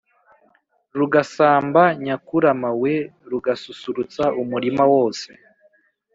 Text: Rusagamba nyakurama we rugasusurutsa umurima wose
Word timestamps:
Rusagamba 0.97 1.83
nyakurama 2.05 2.69
we 2.81 2.93
rugasusurutsa 3.31 4.23
umurima 4.41 4.83
wose 4.93 5.29